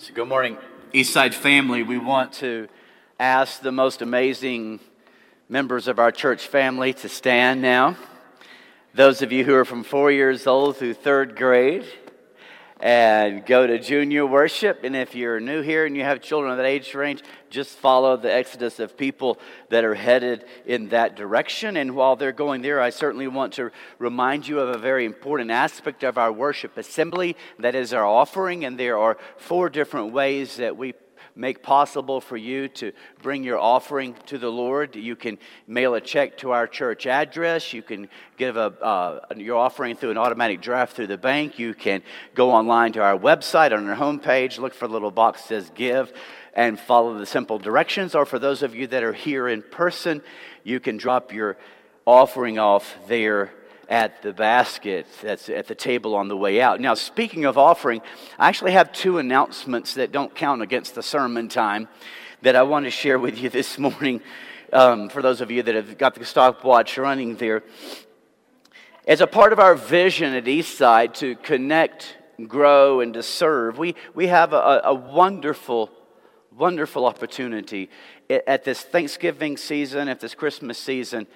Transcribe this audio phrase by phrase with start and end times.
[0.00, 0.56] So, good morning,
[0.94, 1.82] Eastside family.
[1.82, 2.68] We want to
[3.18, 4.78] ask the most amazing
[5.48, 7.96] members of our church family to stand now.
[8.94, 11.84] Those of you who are from four years old through third grade,
[12.80, 14.84] and go to junior worship.
[14.84, 18.16] And if you're new here and you have children of that age range, just follow
[18.16, 19.38] the exodus of people
[19.70, 21.76] that are headed in that direction.
[21.76, 25.50] And while they're going there, I certainly want to remind you of a very important
[25.50, 28.64] aspect of our worship assembly that is our offering.
[28.64, 30.94] And there are four different ways that we
[31.38, 34.96] make possible for you to bring your offering to the Lord.
[34.96, 37.72] You can mail a check to our church address.
[37.72, 41.58] You can give a, uh, your offering through an automatic draft through the bank.
[41.58, 42.02] You can
[42.34, 45.70] go online to our website on our homepage, look for the little box that says
[45.74, 46.12] give,
[46.54, 48.16] and follow the simple directions.
[48.16, 50.22] Or for those of you that are here in person,
[50.64, 51.56] you can drop your
[52.04, 53.52] offering off there
[53.88, 56.80] at the basket that's at the table on the way out.
[56.80, 58.02] Now, speaking of offering,
[58.38, 61.88] I actually have two announcements that don't count against the sermon time
[62.42, 64.20] that I want to share with you this morning
[64.72, 67.62] um, for those of you that have got the stopwatch running there.
[69.06, 73.94] As a part of our vision at Eastside to connect, grow, and to serve, we,
[74.14, 75.90] we have a, a wonderful,
[76.54, 77.88] wonderful opportunity
[78.28, 81.26] at this Thanksgiving season, at this Christmas season,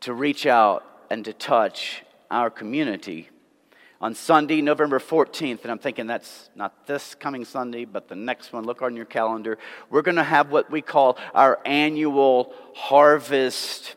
[0.00, 0.84] to reach out
[1.14, 3.30] and to touch our community.
[4.00, 8.52] On Sunday, November 14th, and I'm thinking that's not this coming Sunday, but the next
[8.52, 9.56] one, look on your calendar,
[9.90, 13.94] we're going to have what we call our annual harvest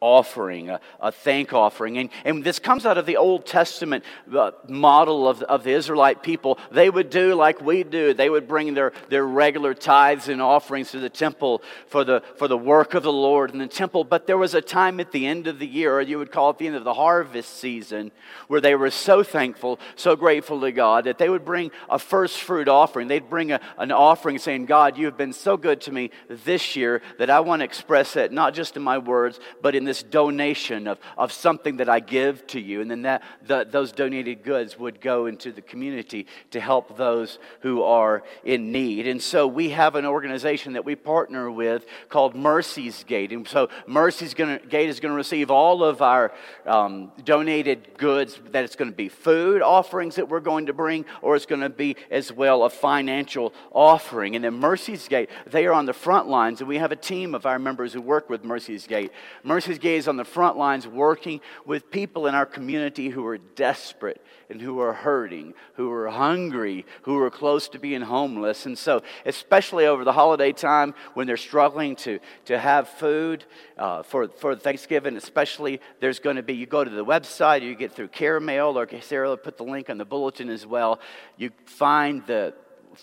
[0.00, 1.98] offering, a, a, thank offering.
[1.98, 4.02] And, and this comes out of the Old Testament
[4.34, 6.58] uh, model of, of the Israelite people.
[6.70, 10.92] They would do like we do, they would bring their, their regular tithes and offerings
[10.92, 14.04] to the temple for the, for the work of the Lord in the temple.
[14.04, 16.48] But there was a time at the end of the year, or you would call
[16.50, 18.10] it the end of the harvest season,
[18.48, 22.40] where they were so thankful, so grateful to God that they would bring a first
[22.40, 23.08] fruit offering.
[23.08, 26.74] They'd bring a, an offering saying, God, you have been so good to me this
[26.74, 30.04] year that I want to express it not just in my words, but in this
[30.04, 32.80] donation of, of something that I give to you.
[32.80, 37.40] And then that, the, those donated goods would go into the community to help those
[37.62, 39.08] who are in need.
[39.08, 43.32] And so we have an organization that we partner with called Mercy's Gate.
[43.32, 46.32] And so Mercy's gonna, Gate is going to receive all of our
[46.66, 51.04] um, donated goods, that it's going to be food offerings that we're going to bring,
[51.20, 54.36] or it's going to be as well a financial offering.
[54.36, 57.34] And then Mercy's Gate, they are on the front lines, and we have a team
[57.34, 59.10] of our members who work with Mercy's Gate.
[59.42, 63.38] Mercy's Gate is on the front lines working with people in our community who are
[63.38, 68.66] desperate and who are hurting, who are hungry, who are close to being homeless.
[68.66, 73.44] And so, especially over the holiday time when they're struggling to, to have food
[73.78, 77.74] uh, for, for Thanksgiving, especially, there's going to be, you go to the website, you
[77.74, 81.00] get through Care Mail, or Sarah put the link on the bulletin as well.
[81.36, 82.54] You find the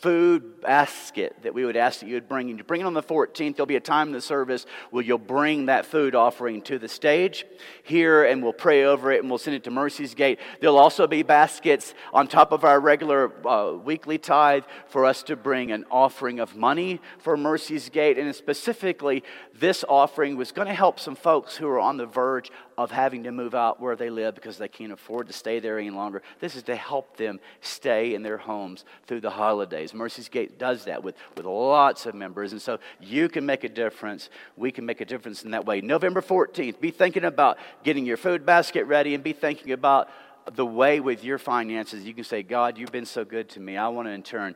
[0.01, 2.49] food basket that we would ask that you would bring.
[2.49, 3.55] And you bring it on the 14th.
[3.55, 6.87] There'll be a time in the service where you'll bring that food offering to the
[6.87, 7.45] stage
[7.83, 10.39] here and we'll pray over it and we'll send it to Mercy's Gate.
[10.59, 15.35] There'll also be baskets on top of our regular uh, weekly tithe for us to
[15.35, 18.17] bring an offering of money for Mercy's Gate.
[18.17, 22.51] And specifically, this offering was going to help some folks who are on the verge
[22.77, 25.79] of having to move out where they live because they can't afford to stay there
[25.79, 26.21] any longer.
[26.39, 29.95] This is to help them stay in their homes through the holidays.
[29.95, 32.51] Mercy's Gate does that with, with lots of members.
[32.51, 34.29] And so you can make a difference.
[34.55, 35.81] We can make a difference in that way.
[35.81, 40.09] November 14th, be thinking about getting your food basket ready and be thinking about
[40.53, 43.75] the way with your finances you can say, God, you've been so good to me.
[43.75, 44.55] I want to in turn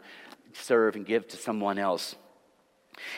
[0.53, 2.15] serve and give to someone else.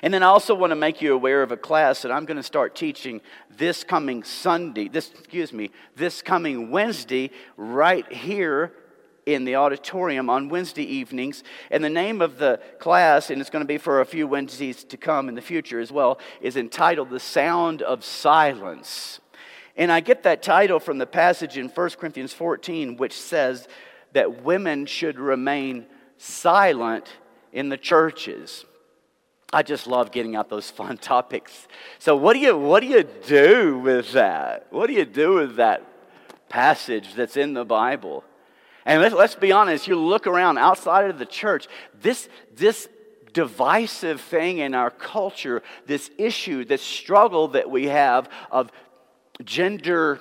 [0.01, 2.37] And then I also want to make you aware of a class that I'm going
[2.37, 3.21] to start teaching
[3.57, 8.73] this coming Sunday, this, excuse me, this coming Wednesday, right here
[9.25, 11.43] in the auditorium on Wednesday evenings.
[11.71, 14.83] And the name of the class, and it's going to be for a few Wednesdays
[14.85, 19.19] to come in the future as well, is entitled The Sound of Silence.
[19.75, 23.67] And I get that title from the passage in 1 Corinthians 14, which says
[24.11, 25.85] that women should remain
[26.17, 27.07] silent
[27.51, 28.65] in the churches.
[29.53, 31.67] I just love getting out those fun topics.
[31.99, 34.67] So what do you what do you do with that?
[34.71, 35.83] What do you do with that
[36.49, 38.23] passage that's in the Bible?
[38.85, 41.67] And let's, let's be honest, you look around outside of the church,
[42.01, 42.89] this this
[43.31, 48.71] divisive thing in our culture, this issue, this struggle that we have of
[49.43, 50.19] gender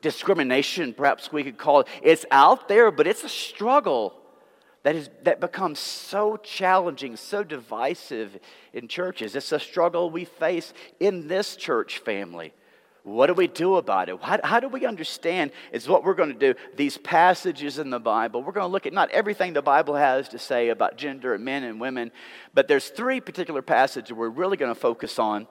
[0.00, 4.14] discrimination, perhaps we could call it, it's out there, but it's a struggle
[4.82, 8.38] that, is, that becomes so challenging, so divisive
[8.72, 9.34] in churches.
[9.36, 12.52] It's a struggle we face in this church family
[13.08, 14.18] what do we do about it?
[14.20, 15.50] How, how do we understand?
[15.72, 16.58] Is what we're going to do.
[16.76, 18.42] These passages in the Bible.
[18.42, 21.44] We're going to look at not everything the Bible has to say about gender and
[21.44, 22.12] men and women,
[22.54, 25.46] but there's three particular passages we're really going to focus on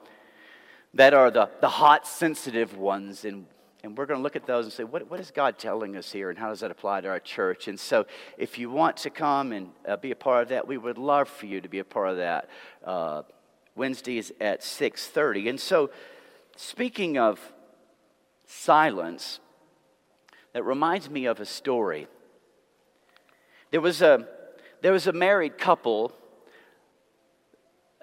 [0.94, 3.26] that are the, the hot, sensitive ones.
[3.26, 3.46] And,
[3.84, 6.12] and we're going to look at those and say, what, what is God telling us
[6.12, 7.68] here, and how does that apply to our church?
[7.68, 8.06] And so,
[8.38, 11.30] if you want to come and uh, be a part of that, we would love
[11.30, 12.50] for you to be a part of that.
[12.84, 13.24] Uh,
[13.80, 15.50] is at 6:30.
[15.50, 15.92] And so,
[16.56, 17.40] speaking of
[18.46, 19.40] silence,
[20.54, 22.08] that reminds me of a story.
[23.70, 24.28] There was a
[24.82, 26.14] there was a married couple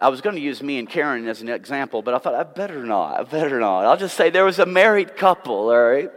[0.01, 2.43] I was going to use me and Karen as an example, but I thought I
[2.43, 3.21] better not.
[3.21, 3.87] I better not.
[3.87, 6.11] I'll just say there was a married couple, all right?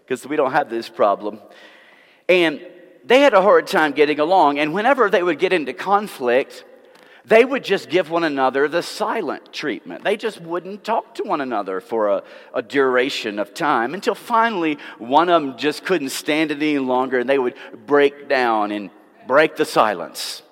[0.00, 1.40] Because we don't have this problem.
[2.28, 2.60] And
[3.04, 4.58] they had a hard time getting along.
[4.58, 6.64] And whenever they would get into conflict,
[7.24, 10.04] they would just give one another the silent treatment.
[10.04, 12.22] They just wouldn't talk to one another for a,
[12.54, 17.18] a, duration of time until finally one of them just couldn't stand it any longer
[17.18, 17.54] and they would
[17.86, 18.90] break down and
[19.26, 20.42] break the silence.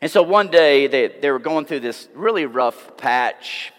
[0.00, 3.72] And so one day they, they were going through this really rough patch.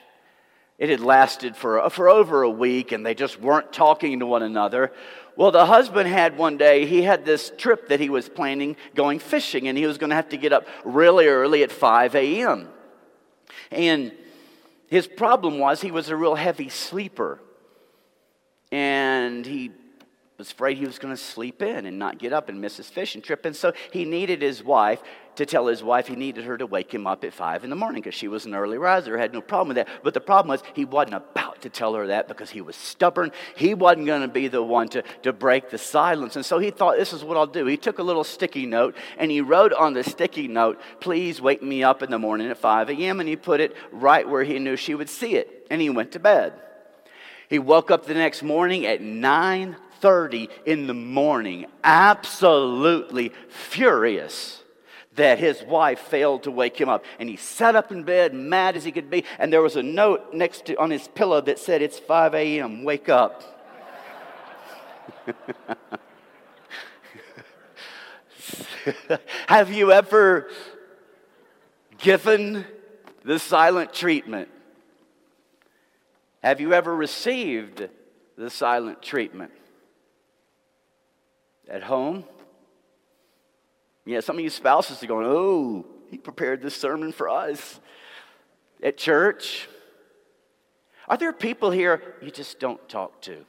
[0.77, 4.43] It had lasted for, for over a week and they just weren't talking to one
[4.43, 4.91] another.
[5.35, 9.19] Well, the husband had one day, he had this trip that he was planning going
[9.19, 12.67] fishing and he was going to have to get up really early at 5 a.m.
[13.71, 14.11] And
[14.87, 17.39] his problem was he was a real heavy sleeper.
[18.71, 19.71] And he
[20.37, 22.89] was afraid he was going to sleep in and not get up and miss his
[22.89, 23.45] fishing trip.
[23.45, 25.01] And so he needed his wife
[25.35, 27.75] to tell his wife he needed her to wake him up at five in the
[27.75, 29.87] morning because she was an early riser, had no problem with that.
[30.03, 33.31] But the problem was he wasn't about to tell her that because he was stubborn.
[33.55, 36.35] He wasn't going to be the one to, to break the silence.
[36.35, 37.65] And so he thought, this is what I'll do.
[37.65, 41.63] He took a little sticky note and he wrote on the sticky note, please wake
[41.63, 43.19] me up in the morning at 5 a.m.
[43.19, 45.67] And he put it right where he knew she would see it.
[45.69, 46.53] And he went to bed.
[47.49, 54.60] He woke up the next morning at 9 30 in the morning, absolutely furious
[55.15, 57.03] that his wife failed to wake him up.
[57.19, 59.83] And he sat up in bed, mad as he could be, and there was a
[59.83, 63.43] note next to on his pillow that said, It's 5 a.m., wake up.
[69.47, 70.49] Have you ever
[71.97, 72.65] given
[73.23, 74.49] the silent treatment?
[76.41, 77.87] Have you ever received
[78.35, 79.51] the silent treatment?
[81.69, 82.23] At home,
[84.05, 87.79] yeah, some of you spouses are going, oh, he prepared this sermon for us.
[88.81, 89.69] At church,
[91.07, 93.45] are there people here you just don't talk to?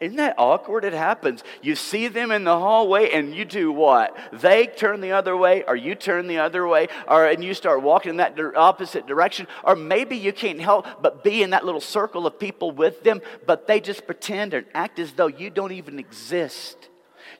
[0.00, 0.84] Isn't that awkward?
[0.84, 1.42] It happens.
[1.60, 4.16] You see them in the hallway and you do what?
[4.32, 7.82] They turn the other way or you turn the other way or and you start
[7.82, 11.80] walking in that opposite direction or maybe you can't help but be in that little
[11.80, 15.72] circle of people with them but they just pretend and act as though you don't
[15.72, 16.88] even exist.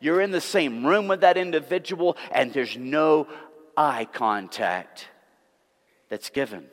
[0.05, 3.27] You're in the same room with that individual and there's no
[3.75, 5.09] eye contact
[6.11, 6.67] that's given.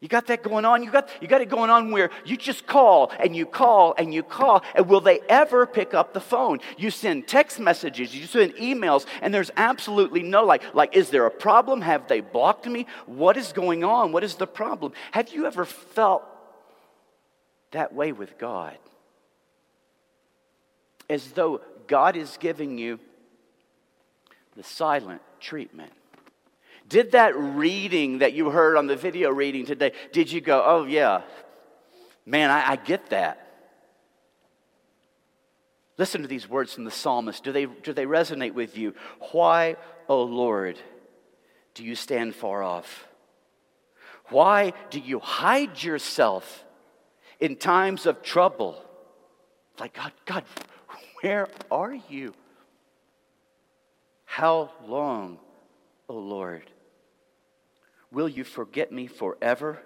[0.00, 0.82] You got that going on?
[0.82, 4.12] You got, you got it going on where you just call and you call and
[4.12, 6.58] you call, and will they ever pick up the phone?
[6.76, 11.26] You send text messages, you send emails, and there's absolutely no like, like, is there
[11.26, 11.80] a problem?
[11.80, 12.86] Have they blocked me?
[13.06, 14.10] What is going on?
[14.10, 14.94] What is the problem?
[15.12, 16.24] Have you ever felt
[17.70, 18.76] that way with God?
[21.08, 21.60] As though
[21.90, 23.00] God is giving you
[24.56, 25.92] the silent treatment.
[26.88, 30.84] Did that reading that you heard on the video reading today, did you go, oh,
[30.84, 31.22] yeah,
[32.24, 33.44] man, I, I get that?
[35.98, 37.42] Listen to these words from the psalmist.
[37.42, 38.94] Do they, do they resonate with you?
[39.32, 39.72] Why,
[40.08, 40.78] O oh Lord,
[41.74, 43.08] do you stand far off?
[44.28, 46.64] Why do you hide yourself
[47.40, 48.80] in times of trouble?
[49.80, 50.44] Like, God, God,
[51.20, 52.34] where are you?
[54.24, 55.38] How long,
[56.08, 56.70] O Lord?
[58.12, 59.80] Will you forget me forever?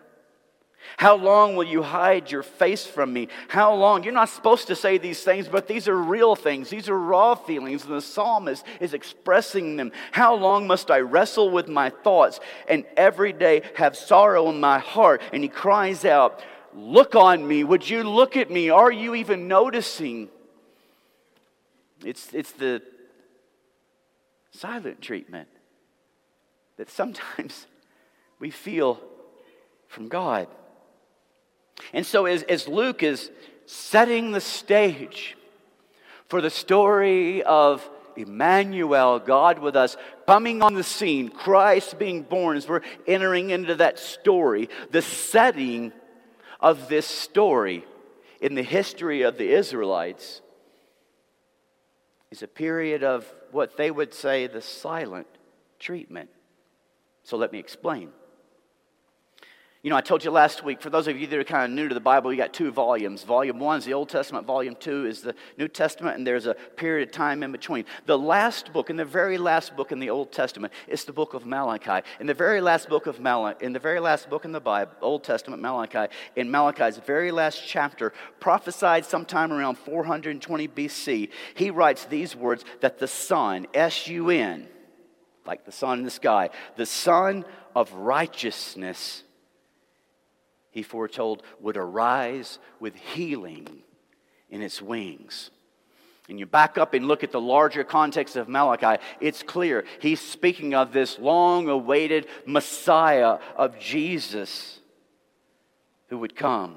[0.99, 3.29] How long will you hide your face from me?
[3.49, 4.05] How long?
[4.05, 6.69] You're not supposed to say these things, but these are real things.
[6.69, 9.93] These are raw feelings, and the psalmist is expressing them.
[10.13, 12.39] How long must I wrestle with my thoughts
[12.69, 15.23] and every day have sorrow in my heart?
[15.33, 16.43] And he cries out,
[16.77, 17.63] Look on me.
[17.63, 18.69] Would you look at me?
[18.69, 20.29] Are you even noticing?
[22.05, 22.83] It's, it's the
[24.51, 25.49] silent treatment
[26.77, 27.67] that sometimes
[28.39, 29.01] we feel
[29.89, 30.49] from God.
[31.93, 33.31] And so, as, as Luke is
[33.67, 35.37] setting the stage
[36.29, 39.97] for the story of Emmanuel, God with us,
[40.27, 45.93] coming on the scene, Christ being born, as we're entering into that story, the setting
[46.61, 47.85] of this story
[48.41, 50.41] in the history of the Israelites
[52.35, 55.29] is a period of what they would say the silent
[55.79, 56.29] treatment.
[57.23, 58.11] So let me explain.
[59.85, 61.77] You know, I told you last week, for those of you that are kind of
[61.77, 63.23] new to the Bible, you got two volumes.
[63.23, 66.55] Volume one is the Old Testament, volume two is the New Testament, and there's a
[66.55, 67.85] period of time in between.
[68.07, 71.35] The last book, and the very last book in the Old Testament, is the book
[71.35, 72.01] of Malachi.
[72.19, 74.93] In the very last book of Malachi, in the very last book in the Bible,
[75.03, 82.07] Old Testament, Malachi, in Malachi's very last chapter, prophesied sometime around 420 BC, he writes
[82.07, 84.67] these words that the Sun, S U N,
[85.45, 87.45] like the sun in the sky, the Sun
[87.77, 89.25] of righteousness
[90.75, 93.69] he foretold would arise with healing
[94.51, 95.51] in its wings.
[96.29, 99.85] And you back up and look at the larger context of Malachi, it's clear.
[100.01, 104.81] He's speaking of this long awaited Messiah of Jesus
[106.09, 106.77] who would come.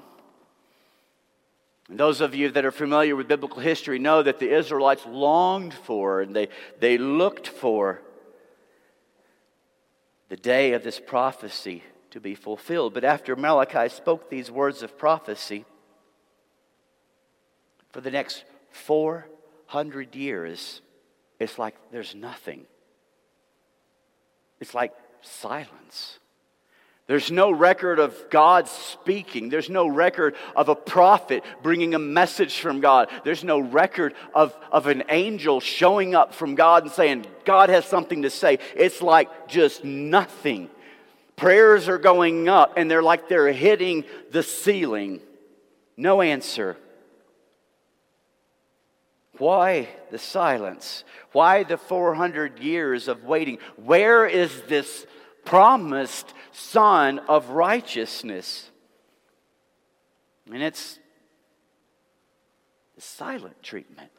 [1.88, 5.74] And those of you that are familiar with biblical history know that the Israelites longed
[5.74, 8.00] for and they, they looked for
[10.28, 11.82] the day of this prophecy
[12.18, 12.94] to be fulfilled.
[12.94, 15.64] But after Malachi spoke these words of prophecy,
[17.90, 20.82] for the next 400 years,
[21.38, 22.66] it's like there's nothing.
[24.60, 26.18] It's like silence.
[27.06, 29.48] There's no record of God speaking.
[29.48, 33.08] There's no record of a prophet bringing a message from God.
[33.24, 37.86] There's no record of, of an angel showing up from God and saying, God has
[37.86, 38.58] something to say.
[38.76, 40.68] It's like just nothing.
[41.38, 45.20] Prayers are going up and they're like they're hitting the ceiling.
[45.96, 46.76] No answer.
[49.38, 51.04] Why the silence?
[51.30, 53.58] Why the 400 years of waiting?
[53.76, 55.06] Where is this
[55.44, 58.68] promised sun of righteousness?
[60.52, 60.98] And it's
[62.96, 64.10] the silent treatment.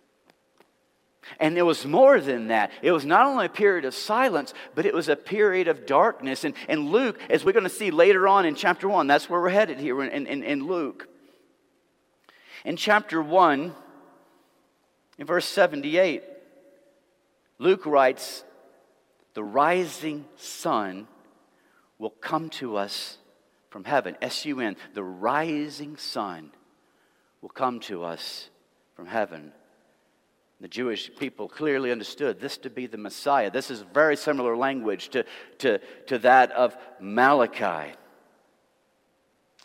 [1.39, 2.71] And there was more than that.
[2.81, 6.43] It was not only a period of silence, but it was a period of darkness.
[6.43, 9.41] And, and Luke, as we're going to see later on in chapter 1, that's where
[9.41, 11.07] we're headed here in, in, in Luke.
[12.65, 13.74] In chapter 1,
[15.17, 16.24] in verse 78,
[17.57, 18.43] Luke writes,
[19.33, 21.07] The rising sun
[21.98, 23.17] will come to us
[23.69, 24.17] from heaven.
[24.21, 24.75] S U N.
[24.93, 26.51] The rising sun
[27.41, 28.50] will come to us
[28.95, 29.51] from heaven.
[30.62, 33.50] The Jewish people clearly understood this to be the Messiah.
[33.50, 35.24] This is very similar language to,
[35.60, 37.94] to, to that of Malachi.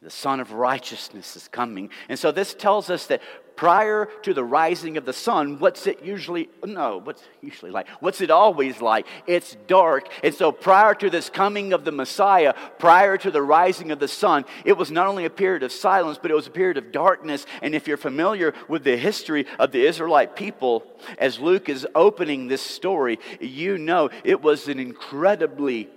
[0.00, 1.90] The Sun of Righteousness is coming.
[2.08, 3.22] And so this tells us that
[3.56, 7.88] prior to the rising of the sun, what's it usually, no, what's usually like?
[8.00, 9.06] What's it always like?
[9.26, 10.08] It's dark.
[10.22, 14.08] And so prior to this coming of the Messiah, prior to the rising of the
[14.08, 16.92] sun, it was not only a period of silence, but it was a period of
[16.92, 17.46] darkness.
[17.62, 20.84] And if you're familiar with the history of the Israelite people,
[21.18, 25.88] as Luke is opening this story, you know it was an incredibly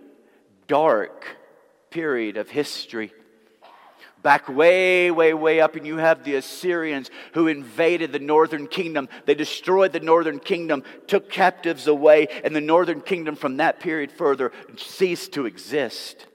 [0.68, 1.26] dark
[1.90, 3.12] period of history
[4.24, 9.10] back way, way, way up, and you have the Assyrians who invaded the northern kingdom.
[9.26, 14.12] They destroyed the northern kingdom, took captives away, and the northern kingdom from that period
[14.12, 16.26] further ceased to exist.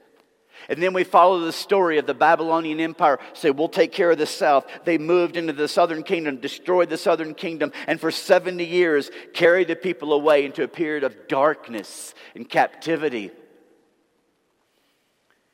[0.69, 3.19] And then we follow the story of the Babylonian Empire.
[3.33, 4.65] Say, we'll take care of the south.
[4.85, 9.67] They moved into the southern kingdom, destroyed the southern kingdom, and for 70 years carried
[9.67, 13.31] the people away into a period of darkness and captivity.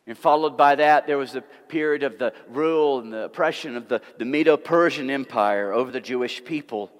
[0.09, 3.87] And followed by that, there was a period of the rule and the oppression of
[3.87, 6.91] the, the Medo Persian Empire over the Jewish people.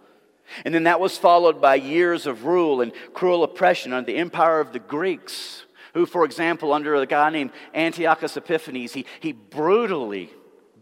[0.63, 4.60] And then that was followed by years of rule and cruel oppression under the empire
[4.60, 10.30] of the Greeks, who, for example, under a guy named Antiochus Epiphanes, he, he brutally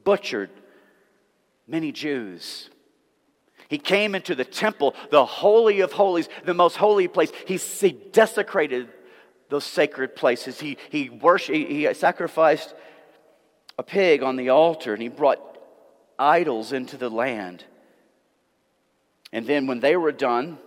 [0.04, 0.50] butchered
[1.66, 2.70] many Jews.
[3.70, 7.32] He came into the temple, the Holy of Holies, the most holy place.
[7.46, 8.90] He, he desecrated
[9.50, 10.60] those sacred places.
[10.60, 12.74] He, he, worshiped, he, sacrificed
[13.78, 15.40] a pig on the altar and he brought
[16.18, 17.64] idols into the land.
[19.32, 20.58] And then when they were done,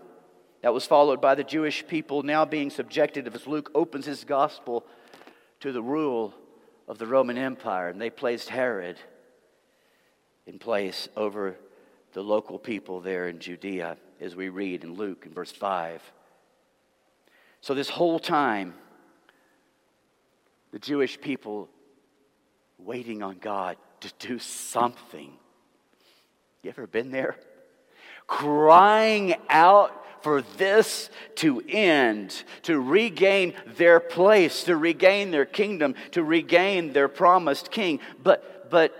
[0.62, 4.84] that was followed by the Jewish people now being subjected, as Luke opens his gospel,
[5.60, 6.34] to the rule
[6.86, 7.88] of the Roman Empire.
[7.88, 8.98] And they placed Herod
[10.46, 11.56] in place over
[12.12, 16.02] the local people there in Judea, as we read in Luke in verse 5.
[17.60, 18.74] So, this whole time,
[20.72, 21.68] the Jewish people
[22.78, 25.32] waiting on God to do something.
[26.62, 27.36] You ever been there?
[28.26, 36.22] Crying out for this to end, to regain their place, to regain their kingdom, to
[36.22, 38.00] regain their promised king.
[38.22, 38.94] But, but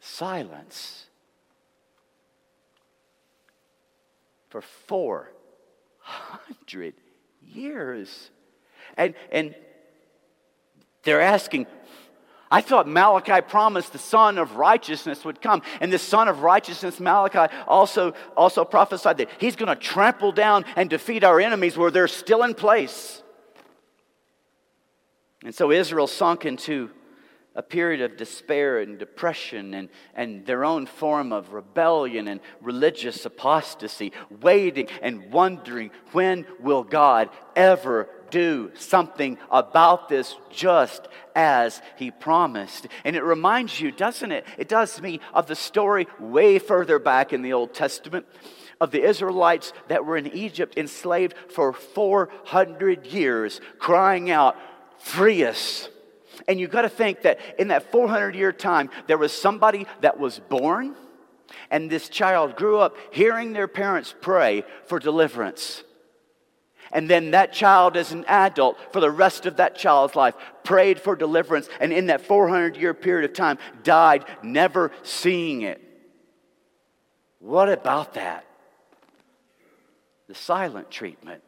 [0.00, 1.06] silence
[4.48, 4.62] for
[6.08, 6.94] 400
[7.46, 8.30] years.
[8.96, 9.54] And, and
[11.02, 11.66] they're asking,
[12.50, 15.62] I thought Malachi promised the Sun of Righteousness would come.
[15.80, 20.64] And the Sun of Righteousness, Malachi, also, also prophesied that he's going to trample down
[20.76, 23.22] and defeat our enemies where they're still in place.
[25.44, 26.90] And so Israel sunk into
[27.54, 33.24] a period of despair and depression and, and their own form of rebellion and religious
[33.26, 42.10] apostasy, waiting and wondering when will God ever do something about this just as he
[42.10, 42.86] promised.
[43.04, 44.46] And it reminds you, doesn't it?
[44.56, 48.26] It does me of the story way further back in the Old Testament
[48.80, 54.56] of the Israelites that were in Egypt enslaved for 400 years, crying out,
[54.98, 55.88] Free us
[56.46, 60.18] and you've got to think that in that 400 year time, there was somebody that
[60.18, 60.94] was born,
[61.70, 65.82] and this child grew up hearing their parents pray for deliverance.
[66.90, 71.00] And then that child, as an adult, for the rest of that child's life, prayed
[71.00, 75.82] for deliverance, and in that 400 year period of time, died never seeing it.
[77.40, 78.46] What about that?
[80.28, 81.42] The silent treatment.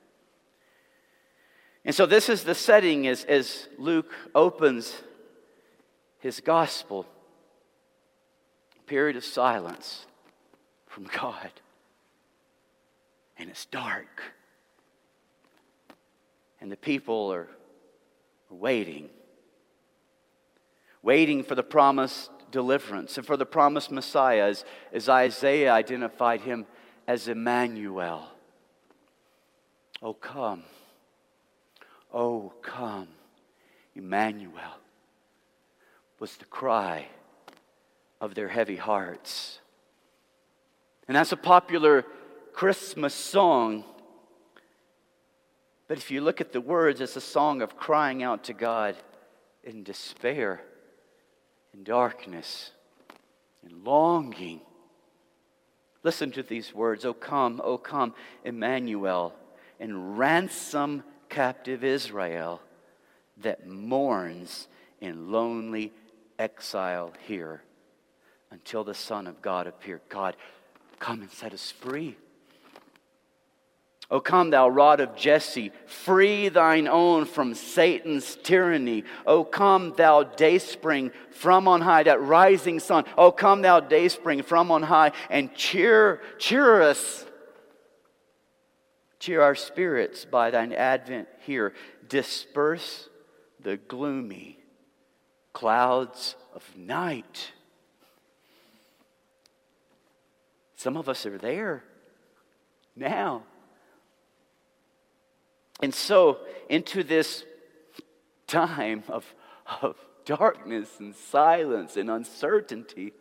[1.85, 4.95] And so, this is the setting as, as Luke opens
[6.19, 7.07] his gospel
[8.91, 10.05] period of silence
[10.89, 11.53] from God.
[13.39, 14.21] And it's dark.
[16.61, 17.47] And the people are
[18.51, 19.09] waiting,
[21.03, 26.67] waiting for the promised deliverance and for the promised Messiah, as, as Isaiah identified him
[27.07, 28.27] as Emmanuel.
[30.03, 30.65] Oh, come.
[32.13, 33.09] Oh, come,
[33.95, 34.79] Emmanuel,
[36.19, 37.07] was the cry
[38.21, 39.61] of their heavy hearts.
[41.07, 42.05] And that's a popular
[42.53, 43.85] Christmas song.
[45.89, 48.97] But if you look at the words, it's a song of crying out to God
[49.65, 50.61] in despair,
[51.75, 52.71] in darkness,
[53.69, 54.61] in longing.
[56.03, 59.35] Listen to these words, O come, O come, Emmanuel,
[59.79, 62.61] and ransom captive Israel
[63.39, 64.69] that mourns
[65.01, 65.93] in lonely
[66.39, 67.63] exile here
[68.51, 70.01] until the Son of God appear.
[70.09, 70.37] God,
[70.99, 72.17] come and set us free.
[74.11, 79.05] O come, thou rod of Jesse, free thine own from Satan's tyranny.
[79.25, 83.05] O come, thou dayspring from on high, that rising sun.
[83.17, 87.25] O come, thou dayspring from on high, and cheer, cheer us
[89.21, 91.75] Cheer our spirits by thine advent here.
[92.09, 93.09] Disperse
[93.61, 94.59] the gloomy
[95.53, 97.53] clouds of night.
[100.75, 101.85] Some of us are there
[102.97, 103.43] now.
[105.83, 106.39] And so,
[106.71, 107.45] into this
[108.47, 109.35] time of,
[109.83, 113.13] of darkness and silence and uncertainty,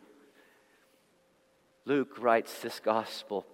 [1.84, 3.44] Luke writes this gospel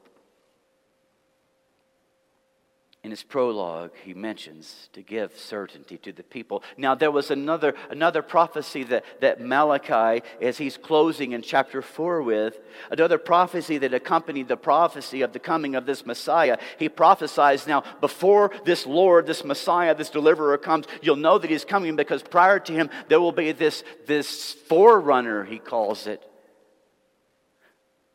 [3.07, 6.65] in his prologue, he mentions to give certainty to the people.
[6.77, 12.21] Now, there was another, another prophecy that, that Malachi, as he's closing in chapter 4
[12.23, 12.59] with,
[12.91, 16.59] another prophecy that accompanied the prophecy of the coming of this Messiah.
[16.81, 21.65] He prophesies now, before this Lord, this Messiah, this deliverer comes, you'll know that he's
[21.65, 26.29] coming because prior to him, there will be this, this forerunner, he calls it,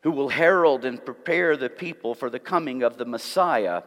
[0.02, 3.84] who will herald and prepare the people for the coming of the Messiah.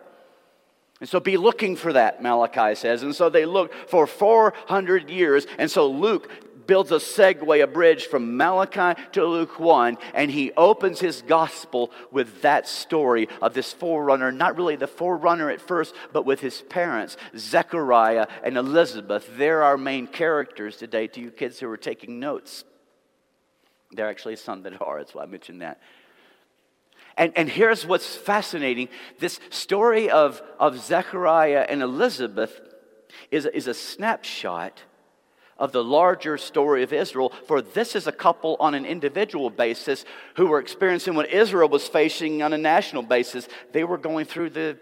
[1.02, 3.04] And so be looking for that, Malachi says.
[3.04, 5.46] And so they look for 400 years.
[5.58, 6.30] And so Luke
[6.68, 11.92] builds a segue, a bridge from Malachi to Luke 1, and he opens his gospel
[12.12, 16.62] with that story of this forerunner, not really the forerunner at first, but with his
[16.64, 19.30] parents, Zechariah and Elizabeth.
[19.38, 22.64] They're our main characters today to you kids who are taking notes.
[23.92, 25.80] There are actually some that are, that's why I mentioned that.
[27.18, 32.60] And, and here's what's fascinating this story of, of Zechariah and Elizabeth
[33.32, 34.82] is, is a snapshot
[35.58, 40.04] of the larger story of Israel, for this is a couple on an individual basis
[40.36, 43.48] who were experiencing what Israel was facing on a national basis.
[43.72, 44.78] They were going through the,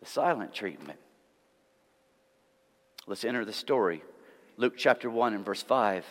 [0.00, 0.98] the silent treatment.
[3.06, 4.02] Let's enter the story.
[4.58, 6.04] Luke chapter 1 and verse 5.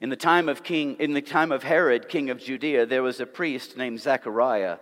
[0.00, 3.20] In the time of King, in the time of Herod, king of Judea, there was
[3.20, 4.78] a priest named Zechariah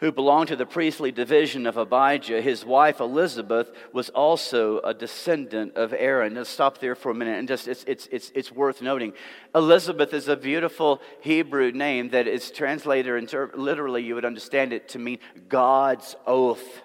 [0.00, 5.76] who belonged to the priestly division of Abijah, his wife Elizabeth was also a descendant
[5.76, 6.34] of Aaron.
[6.34, 9.12] Let's stop there for a minute and just, it's, it's, it's, it's worth noting.
[9.54, 14.88] Elizabeth is a beautiful Hebrew name that is translated, inter- literally, you would understand it
[14.90, 16.82] to mean God's oath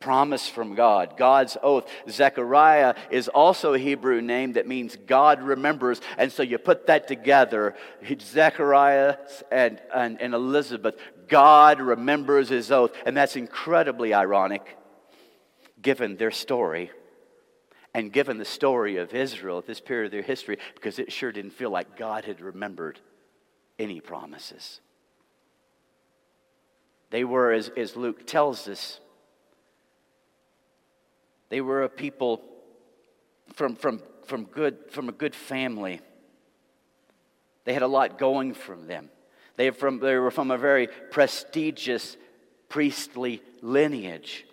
[0.00, 1.86] promise from God, God's oath.
[2.08, 6.00] Zechariah is also a Hebrew name that means God remembers.
[6.16, 7.74] And so you put that together
[8.20, 9.16] Zechariah
[9.52, 10.96] and, and, and Elizabeth.
[11.28, 12.92] God remembers his oath.
[13.04, 14.76] And that's incredibly ironic
[15.80, 16.90] given their story
[17.94, 21.30] and given the story of Israel at this period of their history because it sure
[21.30, 22.98] didn't feel like God had remembered
[23.78, 24.80] any promises.
[27.10, 29.00] They were, as, as Luke tells us,
[31.50, 32.40] they were a people
[33.52, 36.00] from, from, from, good, from a good family.
[37.64, 39.10] They had a lot going from them.
[39.56, 42.16] They, from, they were from a very prestigious
[42.68, 44.46] priestly lineage.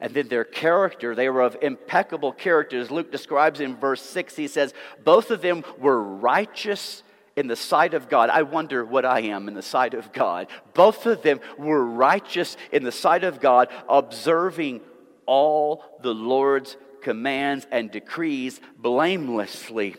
[0.00, 2.90] And then their character, they were of impeccable characters.
[2.90, 4.72] Luke describes in verse 6, he says,
[5.02, 7.02] both of them were righteous
[7.36, 8.30] in the sight of God.
[8.30, 10.46] I wonder what I am in the sight of God.
[10.72, 14.80] Both of them were righteous in the sight of God, observing
[15.26, 19.96] all the Lord's commands and decrees blamelessly.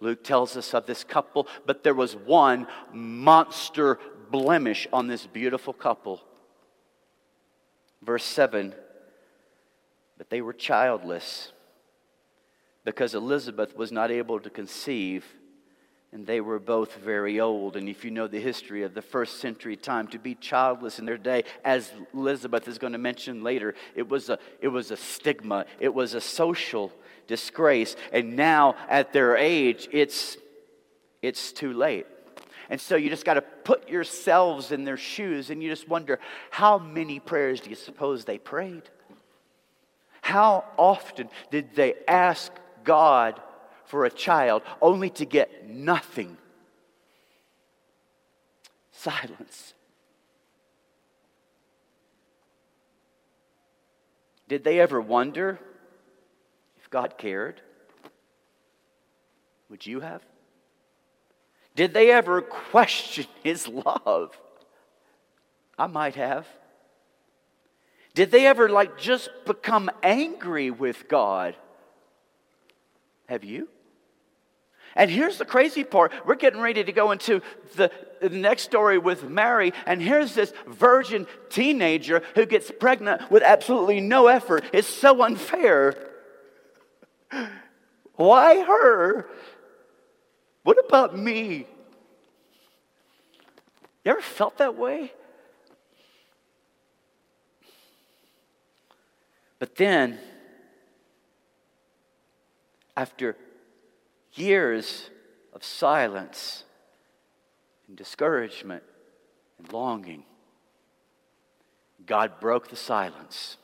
[0.00, 3.98] Luke tells us of this couple, but there was one monster
[4.30, 6.20] blemish on this beautiful couple.
[8.02, 8.74] Verse 7
[10.18, 11.52] But they were childless
[12.84, 15.24] because Elizabeth was not able to conceive
[16.12, 17.74] and they were both very old.
[17.74, 21.06] And if you know the history of the first century time, to be childless in
[21.06, 24.96] their day, as Elizabeth is going to mention later, it was a, it was a
[24.96, 26.92] stigma, it was a social
[27.26, 27.96] disgrace.
[28.12, 30.36] And now, at their age, it's,
[31.22, 32.06] it's too late.
[32.68, 36.18] And so you just got to put yourselves in their shoes and you just wonder
[36.50, 38.82] how many prayers do you suppose they prayed?
[40.20, 42.52] How often did they ask
[42.84, 43.40] God
[43.86, 46.36] for a child only to get nothing.
[48.90, 49.74] Silence.
[54.48, 55.58] Did they ever wonder
[56.78, 57.60] if God cared?
[59.70, 60.22] Would you have?
[61.74, 64.38] Did they ever question his love?
[65.78, 66.46] I might have.
[68.14, 71.56] Did they ever like just become angry with God?
[73.28, 73.68] Have you?
[74.94, 76.12] And here's the crazy part.
[76.26, 77.40] We're getting ready to go into
[77.76, 79.72] the, the, next story with Mary.
[79.86, 84.64] And here's this virgin teenager who gets pregnant with absolutely no effort.
[84.72, 85.96] It's so unfair.
[88.16, 89.26] Why her?
[90.62, 91.66] What about me?
[94.04, 95.12] You ever felt that way?
[99.58, 100.18] But then,
[102.96, 103.36] after
[104.34, 105.10] years
[105.52, 106.64] of silence
[107.88, 108.82] and discouragement
[109.58, 110.24] and longing,
[112.06, 113.56] God broke the silence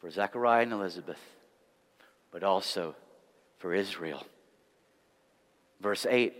[0.00, 1.20] for Zechariah and Elizabeth,
[2.30, 2.94] but also
[3.58, 4.26] for Israel.
[5.80, 6.34] Verse 8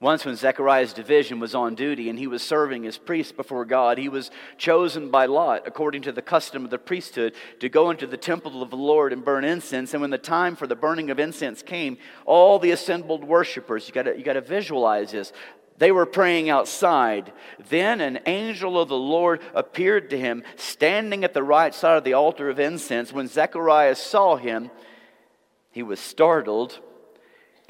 [0.00, 3.98] once, when Zechariah's division was on duty and he was serving as priest before God,
[3.98, 8.06] he was chosen by Lot, according to the custom of the priesthood, to go into
[8.06, 9.92] the temple of the Lord and burn incense.
[9.92, 13.92] And when the time for the burning of incense came, all the assembled worshipers, you
[13.92, 15.34] got you to visualize this,
[15.76, 17.30] they were praying outside.
[17.68, 22.04] Then an angel of the Lord appeared to him, standing at the right side of
[22.04, 23.12] the altar of incense.
[23.12, 24.70] When Zechariah saw him,
[25.70, 26.80] he was startled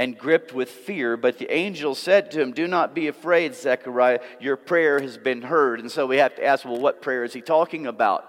[0.00, 1.18] and gripped with fear.
[1.18, 4.20] But the angel said to him, Do not be afraid, Zechariah.
[4.40, 5.78] Your prayer has been heard.
[5.78, 8.24] And so we have to ask, well, what prayer is he talking about?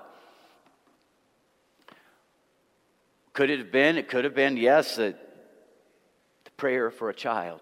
[3.32, 3.98] Could it have been?
[3.98, 5.16] It could have been, yes, a,
[6.44, 7.62] the prayer for a child.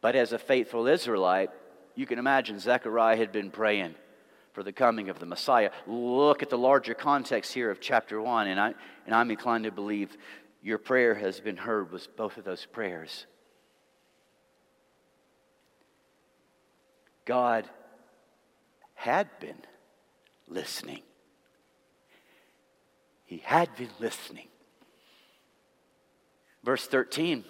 [0.00, 1.50] But as a faithful Israelite,
[1.94, 3.94] you can imagine Zechariah had been praying
[4.52, 5.70] for the coming of the Messiah.
[5.86, 8.74] Look at the larger context here of chapter 1, and, I,
[9.06, 10.16] and I'm inclined to believe
[10.62, 13.26] your prayer has been heard with both of those prayers.
[17.24, 17.68] God
[18.94, 19.62] had been
[20.48, 21.02] listening.
[23.24, 24.48] He had been listening.
[26.64, 27.44] Verse 13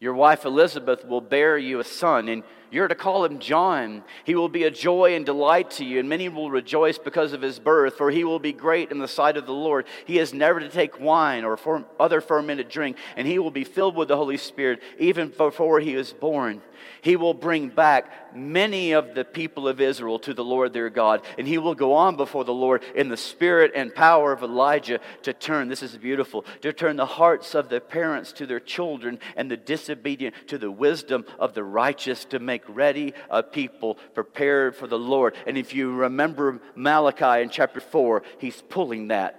[0.00, 4.04] Your wife Elizabeth will bear you a son, and You're to call him John.
[4.24, 7.42] He will be a joy and delight to you, and many will rejoice because of
[7.42, 9.86] his birth, for he will be great in the sight of the Lord.
[10.04, 11.58] He is never to take wine or
[11.98, 15.94] other fermented drink, and he will be filled with the Holy Spirit even before he
[15.94, 16.62] is born.
[17.02, 21.22] He will bring back many of the people of Israel to the Lord their God,
[21.38, 25.00] and he will go on before the Lord in the spirit and power of Elijah
[25.22, 29.18] to turn, this is beautiful, to turn the hearts of the parents to their children
[29.36, 34.76] and the disobedient to the wisdom of the righteous to make ready a people prepared
[34.76, 35.34] for the Lord.
[35.46, 39.36] And if you remember Malachi in chapter 4, he's pulling that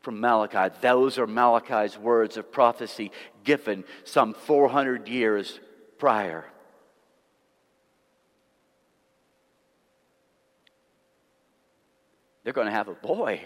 [0.00, 0.74] from Malachi.
[0.80, 3.10] Those are Malachi's words of prophecy
[3.44, 5.58] given some 400 years
[5.98, 6.44] prior.
[12.44, 13.44] They're going to have a boy.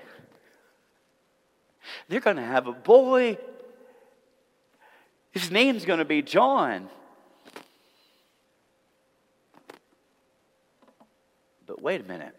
[2.08, 3.38] They're going to have a boy.
[5.30, 6.90] His name's going to be John.
[11.80, 12.34] But wait a minute.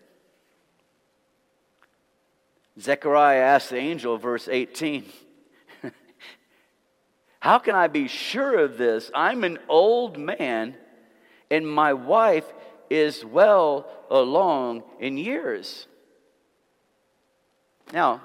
[2.80, 5.04] Zechariah asked the angel, verse 18,
[7.40, 9.10] How can I be sure of this?
[9.16, 10.76] I'm an old man,
[11.50, 12.46] and my wife
[12.92, 15.88] is well along in years.
[17.92, 18.22] Now,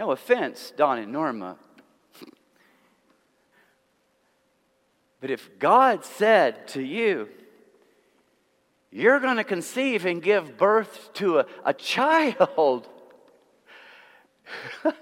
[0.00, 1.56] no offense, Don and Norma.
[5.20, 7.28] but if God said to you,
[8.92, 12.88] you're going to conceive and give birth to a, a child.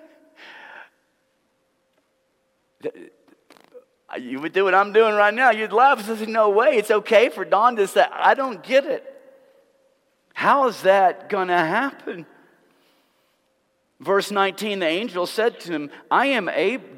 [4.19, 5.51] you would do what I'm doing right now.
[5.51, 6.77] You'd laugh say, No way.
[6.77, 9.05] It's okay for Don to say, I don't get it.
[10.35, 12.27] How is that going to happen?
[14.01, 16.49] Verse 19, the angel said to him, I am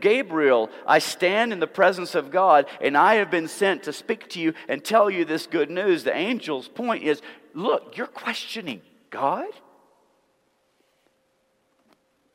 [0.01, 0.69] Gabriel.
[0.87, 4.41] I stand in the presence of God, and I have been sent to speak to
[4.41, 6.05] you and tell you this good news.
[6.05, 7.23] The angel's point is
[7.55, 9.49] look, you're questioning God?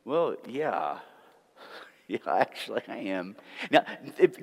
[0.04, 0.98] Well, yeah.
[2.08, 3.34] Yeah, actually, I am.
[3.68, 3.84] Now,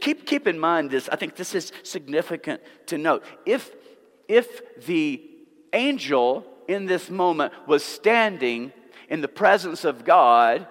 [0.02, 1.08] keep, keep in mind this.
[1.08, 3.24] I think this is significant to note.
[3.46, 3.72] If,
[4.28, 5.24] if the
[5.72, 8.74] angel in this moment was standing
[9.14, 10.66] in the presence of God,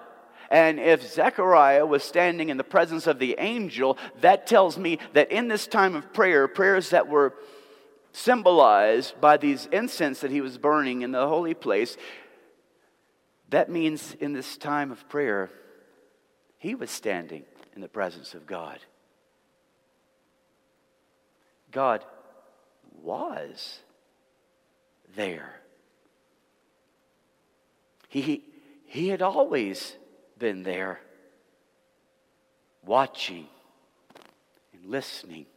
[0.51, 5.31] and if Zechariah was standing in the presence of the angel, that tells me that
[5.31, 7.33] in this time of prayer, prayers that were
[8.11, 11.95] symbolized by these incense that he was burning in the holy place,
[13.47, 15.49] that means in this time of prayer,
[16.57, 17.45] he was standing
[17.77, 18.79] in the presence of God.
[21.71, 22.03] God
[23.01, 23.79] was
[25.15, 25.62] there.
[28.13, 28.43] He,
[28.85, 29.95] he had always
[30.37, 30.99] been there,
[32.85, 33.47] watching
[34.71, 35.47] and listening.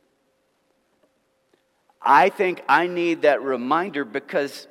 [2.00, 4.68] I think I need that reminder because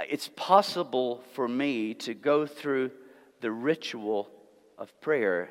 [0.00, 2.90] it's possible for me to go through
[3.40, 4.28] the ritual
[4.76, 5.50] of prayer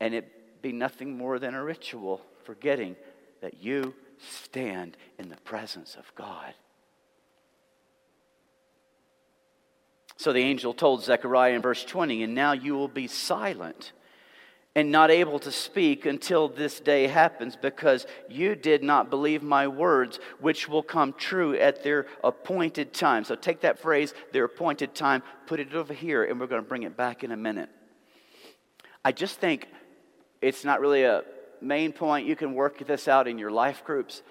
[0.00, 2.96] and it be nothing more than a ritual, forgetting
[3.42, 6.52] that you stand in the presence of God.
[10.20, 13.92] So the angel told Zechariah in verse 20, And now you will be silent
[14.74, 19.66] and not able to speak until this day happens, because you did not believe my
[19.66, 23.24] words, which will come true at their appointed time.
[23.24, 26.68] So take that phrase, their appointed time, put it over here, and we're going to
[26.68, 27.70] bring it back in a minute.
[29.02, 29.68] I just think
[30.42, 31.22] it's not really a
[31.62, 32.26] main point.
[32.26, 34.22] You can work this out in your life groups.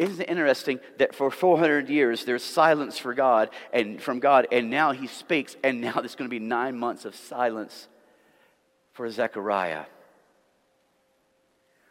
[0.00, 4.70] Isn't it interesting that for 400 years there's silence for God and from God, and
[4.70, 7.86] now he speaks, and now there's going to be nine months of silence
[8.94, 9.84] for Zechariah.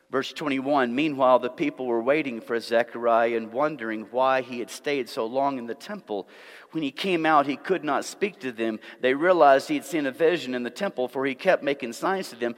[0.10, 5.08] Verse 21 Meanwhile, the people were waiting for Zechariah and wondering why he had stayed
[5.08, 6.28] so long in the temple.
[6.72, 8.80] When he came out, he could not speak to them.
[9.02, 12.30] They realized he had seen a vision in the temple, for he kept making signs
[12.30, 12.56] to them.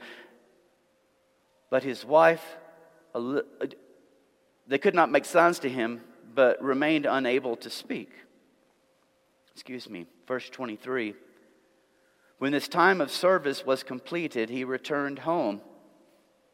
[1.68, 2.56] But his wife,
[4.72, 6.00] they could not make signs to him,
[6.34, 8.10] but remained unable to speak.
[9.52, 11.14] Excuse me, verse 23.
[12.38, 15.60] When this time of service was completed, he returned home.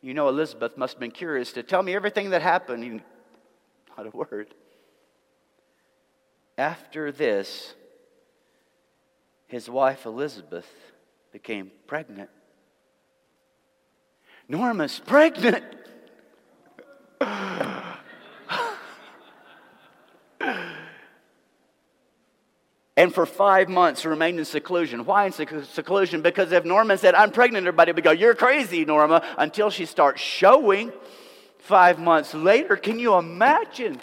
[0.01, 2.83] You know, Elizabeth must have been curious to tell me everything that happened.
[3.97, 4.53] Not a word.
[6.59, 7.75] After this,
[9.47, 10.69] his wife Elizabeth
[11.31, 12.31] became pregnant.
[14.49, 15.63] Norma's pregnant.
[22.99, 25.05] and for five months remained in seclusion.
[25.05, 26.21] Why in seclusion?
[26.21, 30.21] Because if Norma said, I'm pregnant, everybody would go, You're crazy, Norma, until she starts
[30.21, 30.93] showing
[31.59, 32.77] five months later.
[32.77, 34.01] Can you imagine?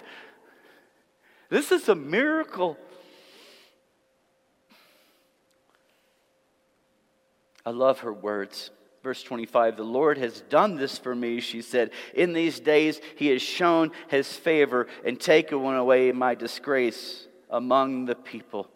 [1.50, 2.78] This is a miracle.
[7.66, 8.70] I love her words.
[9.02, 11.90] Verse 25 The Lord has done this for me, she said.
[12.14, 18.14] In these days, He has shown His favor and taken away my disgrace among the
[18.14, 18.70] people.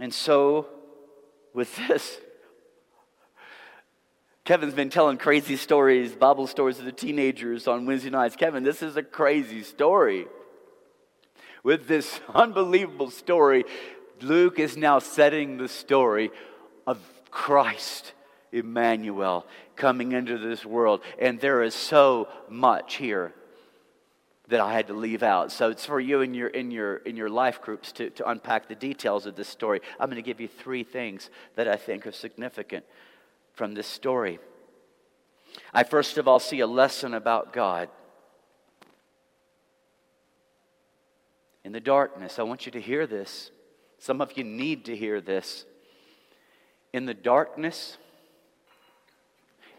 [0.00, 0.66] And so,
[1.54, 2.18] with this,
[4.44, 8.36] Kevin's been telling crazy stories, Bible stories to the teenagers on Wednesday nights.
[8.36, 10.26] Kevin, this is a crazy story.
[11.62, 13.64] With this unbelievable story,
[14.20, 16.30] Luke is now setting the story
[16.86, 16.98] of
[17.30, 18.12] Christ,
[18.52, 21.00] Emmanuel, coming into this world.
[21.18, 23.34] And there is so much here
[24.48, 25.50] that I had to leave out.
[25.50, 28.68] So it's for you in your, in your, in your life groups to, to unpack
[28.68, 29.80] the details of this story.
[29.98, 32.84] I'm going to give you three things that I think are significant
[33.54, 34.38] from this story.
[35.72, 37.88] I first of all see a lesson about God.
[41.64, 43.50] In the darkness, I want you to hear this.
[43.98, 45.64] Some of you need to hear this.
[46.92, 47.98] In the darkness,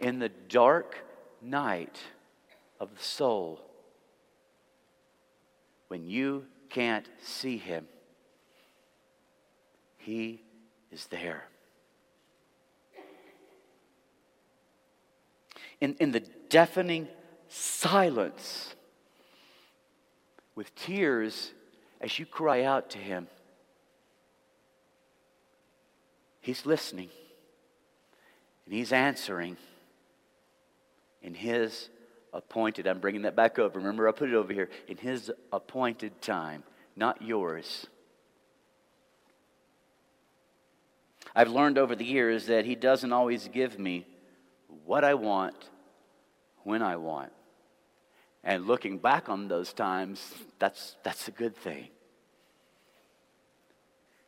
[0.02, 0.98] in the dark
[1.42, 1.98] night
[2.80, 3.67] of the soul,
[5.88, 7.88] when you can't see him,
[9.98, 10.42] he
[10.92, 11.46] is there.
[15.80, 17.08] In, in the deafening
[17.50, 18.76] silence,
[20.56, 21.54] with tears
[22.02, 23.28] as you cry out to him,
[26.42, 27.10] he's listening
[28.66, 29.56] and he's answering
[31.22, 31.90] in his
[32.38, 32.88] appointed.
[32.88, 33.80] I'm bringing that back over.
[33.80, 34.70] Remember, I put it over here.
[34.88, 36.64] In His appointed time,
[36.96, 37.88] not yours.
[41.36, 44.06] I've learned over the years that He doesn't always give me
[44.86, 45.56] what I want
[46.64, 47.32] when I want.
[48.44, 51.88] And looking back on those times, that's, that's a good thing.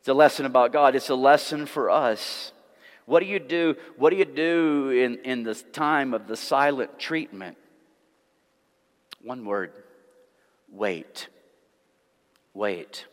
[0.00, 2.52] It's a lesson about God, it's a lesson for us.
[3.06, 3.76] What do you do?
[3.96, 7.56] What do you do in, in this time of the silent treatment?
[9.22, 9.72] One word
[10.70, 11.28] wait.
[12.54, 13.06] Wait.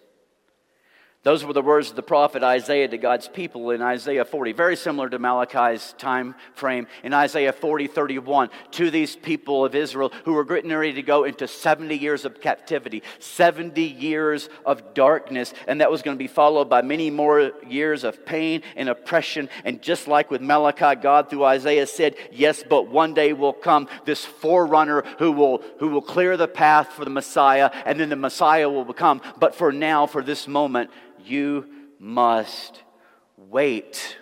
[1.28, 4.78] Those were the words of the prophet Isaiah to God's people in Isaiah 40, very
[4.78, 6.88] similar to Malachi's time frame.
[7.04, 11.26] In Isaiah 40, 31, to these people of Israel who were getting ready to go
[11.26, 16.30] into 70 years of captivity, 70 years of darkness, and that was going to be
[16.30, 19.50] followed by many more years of pain and oppression.
[19.66, 23.90] And just like with Malachi, God through Isaiah said, Yes, but one day will come
[24.06, 28.16] this forerunner who will, who will clear the path for the Messiah, and then the
[28.16, 29.22] Messiah will come.
[29.38, 30.90] But for now, for this moment,
[31.30, 31.66] you
[32.00, 32.84] must
[33.38, 34.18] wait.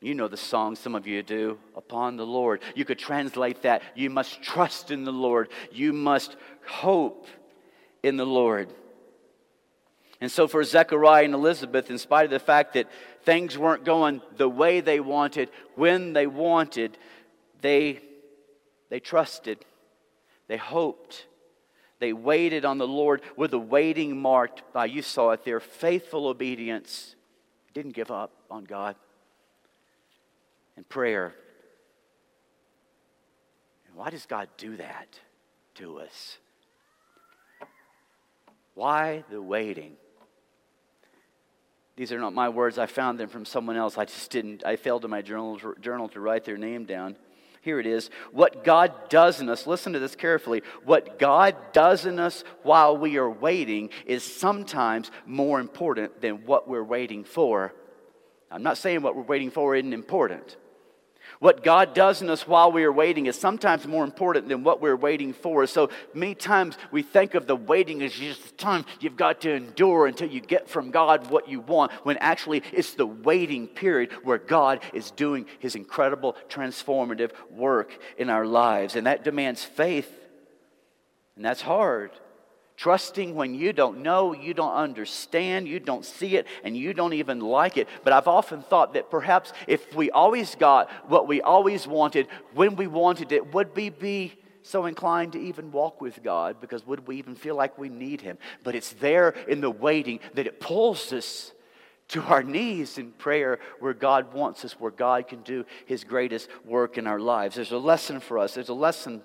[0.00, 2.62] You know the song, some of you do, upon the Lord.
[2.74, 3.82] You could translate that.
[3.94, 5.48] You must trust in the Lord.
[5.70, 6.36] You must
[6.66, 7.26] hope
[8.02, 8.72] in the Lord.
[10.20, 12.88] And so, for Zechariah and Elizabeth, in spite of the fact that
[13.24, 16.98] things weren't going the way they wanted, when they wanted,
[17.62, 18.00] they,
[18.90, 19.64] they trusted,
[20.46, 21.26] they hoped,
[22.00, 25.60] they waited on the Lord with a waiting marked by, ah, you saw it their
[25.60, 27.14] faithful obedience.
[27.74, 28.96] Didn't give up on God.
[30.76, 31.34] And prayer.
[33.86, 35.20] And why does God do that
[35.74, 36.38] to us?
[38.74, 39.92] Why the waiting?
[41.96, 42.78] These are not my words.
[42.78, 43.98] I found them from someone else.
[43.98, 47.16] I just didn't, I failed in my journal, journal to write their name down.
[47.62, 48.08] Here it is.
[48.32, 50.62] What God does in us, listen to this carefully.
[50.84, 56.68] What God does in us while we are waiting is sometimes more important than what
[56.68, 57.74] we're waiting for.
[58.50, 60.56] I'm not saying what we're waiting for isn't important.
[61.38, 64.80] What God does in us while we are waiting is sometimes more important than what
[64.80, 65.66] we're waiting for.
[65.66, 69.52] So many times we think of the waiting as just the time you've got to
[69.52, 74.12] endure until you get from God what you want, when actually it's the waiting period
[74.24, 78.96] where God is doing his incredible transformative work in our lives.
[78.96, 80.10] And that demands faith,
[81.36, 82.10] and that's hard.
[82.80, 87.12] Trusting when you don't know, you don't understand, you don't see it, and you don't
[87.12, 87.86] even like it.
[88.04, 92.76] But I've often thought that perhaps if we always got what we always wanted when
[92.76, 96.58] we wanted it, would we be so inclined to even walk with God?
[96.58, 98.38] Because would we even feel like we need Him?
[98.64, 101.52] But it's there in the waiting that it pulls us
[102.08, 106.48] to our knees in prayer where God wants us, where God can do His greatest
[106.64, 107.56] work in our lives.
[107.56, 108.54] There's a lesson for us.
[108.54, 109.20] There's a lesson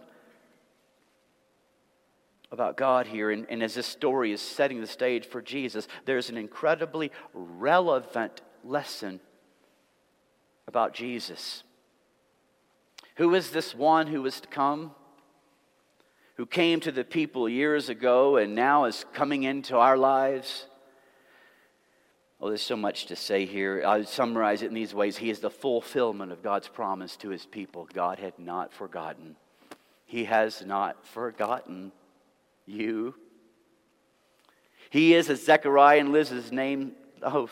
[2.51, 6.29] about God here, and, and, as this story is setting the stage for Jesus, there's
[6.29, 9.19] an incredibly relevant lesson
[10.67, 11.63] about Jesus.
[13.15, 14.91] Who is this one who is to come?
[16.35, 20.67] who came to the people years ago and now is coming into our lives.
[22.41, 23.83] Oh, there's so much to say here.
[23.85, 27.29] I would summarize it in these ways He is the fulfillment of God's promise to
[27.29, 27.87] His people.
[27.93, 29.37] God had not forgotten.
[30.05, 31.93] He has not forgotten
[32.66, 33.16] you.
[34.89, 36.93] He is, as Zechariah and Liz Liz's name,
[37.24, 37.49] oh,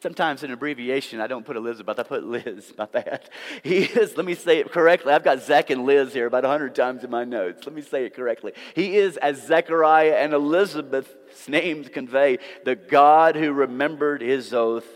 [0.00, 2.72] Sometimes in abbreviation, I don't put Elizabeth, I put Liz.
[2.78, 3.28] My bad.
[3.62, 5.12] He is, let me say it correctly.
[5.12, 7.66] I've got Zech and Liz here about 100 times in my notes.
[7.66, 8.52] Let me say it correctly.
[8.74, 14.86] He is, as Zechariah and Elizabeth's names convey, the God who remembered his oath.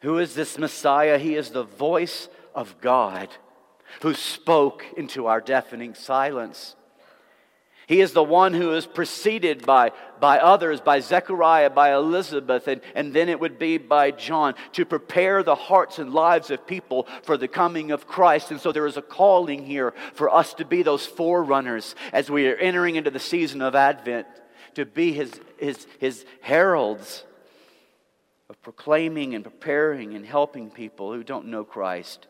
[0.00, 1.18] Who is this Messiah?
[1.18, 3.28] He is the voice of God
[4.02, 6.76] who spoke into our deafening silence.
[7.88, 12.82] He is the one who is preceded by, by others, by Zechariah, by Elizabeth, and,
[12.94, 17.08] and then it would be by John to prepare the hearts and lives of people
[17.22, 18.50] for the coming of Christ.
[18.50, 22.46] And so there is a calling here for us to be those forerunners as we
[22.48, 24.26] are entering into the season of Advent,
[24.74, 27.24] to be his, his, his heralds
[28.50, 32.26] of proclaiming and preparing and helping people who don't know Christ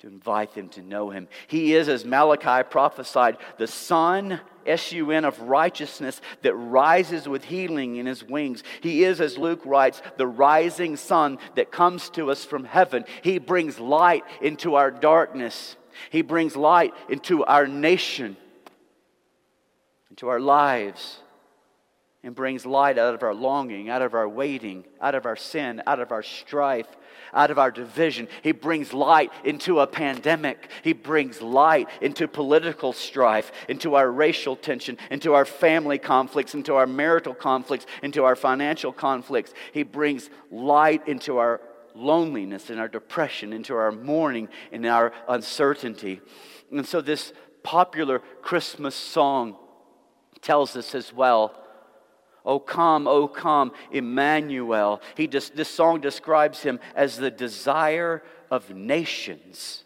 [0.00, 1.26] to invite them to know him.
[1.48, 7.44] He is, as Malachi prophesied, the Sun, S U N, of righteousness that rises with
[7.44, 8.62] healing in his wings.
[8.80, 13.06] He is, as Luke writes, the rising sun that comes to us from heaven.
[13.22, 15.76] He brings light into our darkness,
[16.10, 18.36] he brings light into our nation,
[20.10, 21.18] into our lives
[22.24, 25.80] and brings light out of our longing, out of our waiting, out of our sin,
[25.86, 26.88] out of our strife,
[27.32, 28.26] out of our division.
[28.42, 30.68] He brings light into a pandemic.
[30.82, 36.74] He brings light into political strife, into our racial tension, into our family conflicts, into
[36.74, 39.54] our marital conflicts, into our financial conflicts.
[39.72, 41.60] He brings light into our
[41.94, 46.20] loneliness and our depression, into our mourning and our uncertainty.
[46.72, 49.56] And so, this popular Christmas song
[50.40, 51.54] tells us as well
[52.48, 55.02] Oh, come, oh, come, Emmanuel.
[55.18, 59.84] He just, this song describes him as the desire of nations.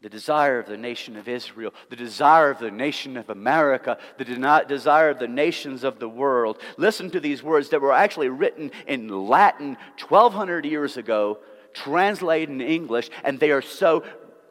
[0.00, 4.24] The desire of the nation of Israel, the desire of the nation of America, the
[4.24, 6.58] de- desire of the nations of the world.
[6.78, 9.76] Listen to these words that were actually written in Latin
[10.08, 11.38] 1,200 years ago,
[11.74, 14.02] translated in English, and they are so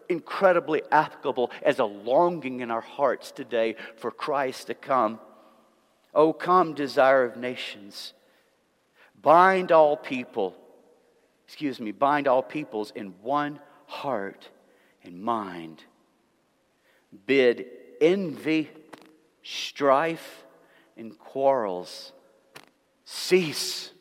[0.07, 5.19] incredibly applicable as a longing in our hearts today for Christ to come.
[6.14, 8.14] O come, desire of nations,
[9.22, 10.55] bind all people,
[11.45, 14.49] excuse me, bind all peoples in one heart
[15.03, 15.84] and mind.
[17.26, 17.66] Bid
[18.01, 18.70] envy,
[19.43, 20.43] strife,
[20.97, 22.11] and quarrels
[23.05, 23.91] cease.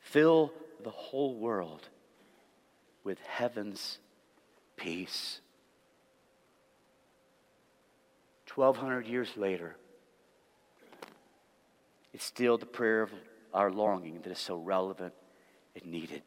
[0.00, 1.88] Fill the whole world
[3.04, 3.98] with heaven's
[4.76, 5.40] peace.
[8.54, 9.76] 1,200 years later,
[12.12, 13.10] it's still the prayer of
[13.54, 15.14] our longing that is so relevant
[15.74, 16.22] and needed.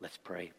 [0.00, 0.52] Let's pray.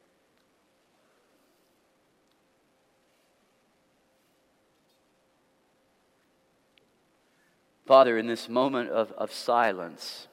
[7.87, 10.27] Father, in this moment of, of silence,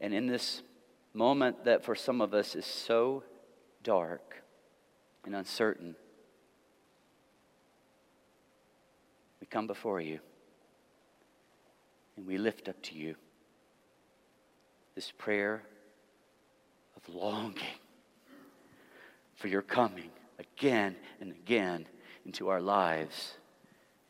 [0.00, 0.62] and in this
[1.12, 3.24] moment that for some of us is so
[3.82, 4.44] dark
[5.24, 5.96] and uncertain,
[9.50, 10.20] come before you
[12.16, 13.14] and we lift up to you
[14.94, 15.62] this prayer
[16.96, 17.78] of longing
[19.34, 21.86] for your coming again and again
[22.26, 23.34] into our lives,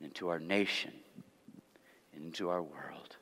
[0.00, 0.92] into our nation,
[2.14, 3.16] into our world.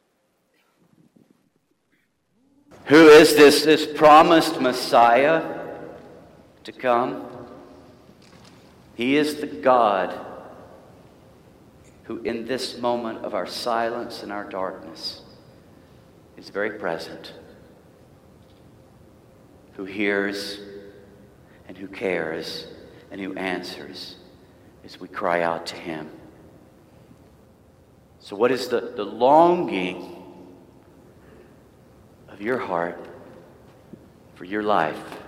[2.86, 5.58] Who is this, this promised Messiah
[6.64, 7.26] to come?
[8.94, 10.27] He is the God
[12.08, 15.20] who, in this moment of our silence and our darkness,
[16.38, 17.34] is very present,
[19.74, 20.58] who hears
[21.68, 22.66] and who cares
[23.10, 24.16] and who answers
[24.86, 26.10] as we cry out to Him.
[28.20, 30.24] So, what is the, the longing
[32.28, 33.06] of your heart
[34.34, 35.18] for your life,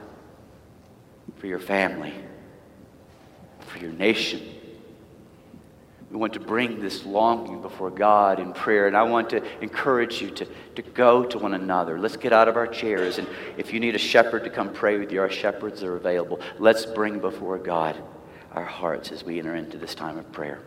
[1.37, 2.15] for your family,
[3.67, 4.41] for your nation?
[6.11, 8.89] We want to bring this longing before God in prayer.
[8.89, 12.01] And I want to encourage you to, to go to one another.
[12.01, 13.19] Let's get out of our chairs.
[13.19, 16.41] And if you need a shepherd to come pray with you, our shepherds are available.
[16.59, 17.97] Let's bring before God
[18.53, 20.61] our hearts as we enter into this time of prayer.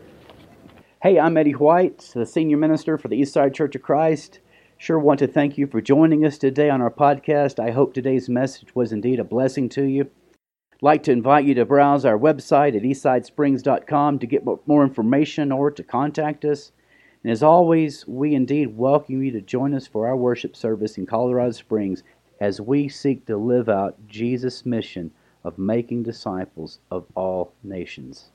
[1.02, 4.40] Hey, I'm Eddie White, the senior minister for the Eastside Church of Christ.
[4.78, 7.60] Sure want to thank you for joining us today on our podcast.
[7.60, 10.10] I hope today's message was indeed a blessing to you.
[10.82, 15.72] Like to invite you to browse our website at eastsidesprings.com to get more information or
[15.72, 16.72] to contact us.
[17.24, 21.06] And as always, we indeed welcome you to join us for our worship service in
[21.06, 22.04] Colorado Springs
[22.42, 25.12] as we seek to live out Jesus' mission
[25.46, 28.33] of making disciples of all nations.